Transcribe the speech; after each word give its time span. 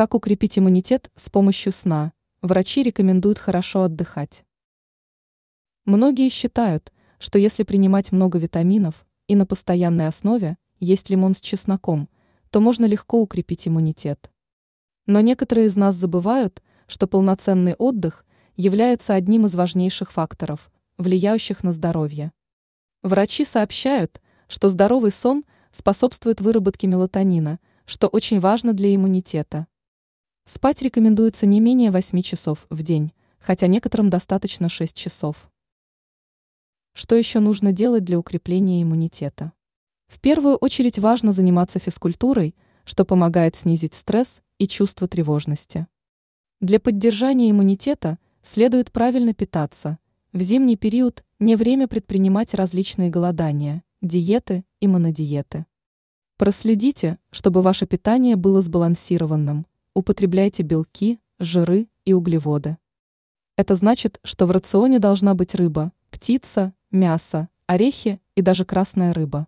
Как 0.00 0.14
укрепить 0.14 0.58
иммунитет 0.58 1.10
с 1.14 1.28
помощью 1.28 1.72
сна? 1.72 2.14
Врачи 2.40 2.82
рекомендуют 2.82 3.36
хорошо 3.36 3.82
отдыхать. 3.82 4.46
Многие 5.84 6.30
считают, 6.30 6.90
что 7.18 7.38
если 7.38 7.64
принимать 7.64 8.10
много 8.10 8.38
витаминов 8.38 9.06
и 9.26 9.36
на 9.36 9.44
постоянной 9.44 10.06
основе 10.06 10.56
есть 10.78 11.10
лимон 11.10 11.34
с 11.34 11.40
чесноком, 11.42 12.08
то 12.48 12.60
можно 12.60 12.86
легко 12.86 13.20
укрепить 13.20 13.68
иммунитет. 13.68 14.30
Но 15.04 15.20
некоторые 15.20 15.66
из 15.66 15.76
нас 15.76 15.96
забывают, 15.96 16.62
что 16.86 17.06
полноценный 17.06 17.74
отдых 17.74 18.24
является 18.56 19.12
одним 19.12 19.44
из 19.44 19.54
важнейших 19.54 20.12
факторов, 20.12 20.72
влияющих 20.96 21.62
на 21.62 21.72
здоровье. 21.72 22.32
Врачи 23.02 23.44
сообщают, 23.44 24.22
что 24.48 24.70
здоровый 24.70 25.12
сон 25.12 25.44
способствует 25.72 26.40
выработке 26.40 26.86
мелатонина, 26.86 27.60
что 27.84 28.08
очень 28.08 28.40
важно 28.40 28.72
для 28.72 28.94
иммунитета. 28.94 29.66
Спать 30.52 30.82
рекомендуется 30.82 31.46
не 31.46 31.60
менее 31.60 31.92
8 31.92 32.22
часов 32.22 32.66
в 32.70 32.82
день, 32.82 33.12
хотя 33.38 33.68
некоторым 33.68 34.10
достаточно 34.10 34.68
6 34.68 34.96
часов. 34.96 35.48
Что 36.92 37.14
еще 37.14 37.38
нужно 37.38 37.70
делать 37.70 38.02
для 38.02 38.18
укрепления 38.18 38.82
иммунитета? 38.82 39.52
В 40.08 40.18
первую 40.18 40.56
очередь 40.56 40.98
важно 40.98 41.30
заниматься 41.30 41.78
физкультурой, 41.78 42.56
что 42.82 43.04
помогает 43.04 43.54
снизить 43.54 43.94
стресс 43.94 44.42
и 44.58 44.66
чувство 44.66 45.06
тревожности. 45.06 45.86
Для 46.60 46.80
поддержания 46.80 47.52
иммунитета 47.52 48.18
следует 48.42 48.90
правильно 48.90 49.32
питаться. 49.32 50.00
В 50.32 50.40
зимний 50.42 50.76
период 50.76 51.22
не 51.38 51.54
время 51.54 51.86
предпринимать 51.86 52.54
различные 52.54 53.08
голодания, 53.08 53.84
диеты 54.02 54.64
и 54.80 54.88
монодиеты. 54.88 55.66
Проследите, 56.38 57.20
чтобы 57.30 57.62
ваше 57.62 57.86
питание 57.86 58.34
было 58.34 58.60
сбалансированным, 58.62 59.66
употребляйте 59.94 60.62
белки, 60.62 61.20
жиры 61.38 61.88
и 62.04 62.12
углеводы. 62.12 62.78
Это 63.56 63.74
значит, 63.74 64.20
что 64.24 64.46
в 64.46 64.50
рационе 64.50 64.98
должна 64.98 65.34
быть 65.34 65.54
рыба, 65.54 65.92
птица, 66.10 66.72
мясо, 66.90 67.48
орехи 67.66 68.20
и 68.34 68.42
даже 68.42 68.64
красная 68.64 69.12
рыба. 69.12 69.46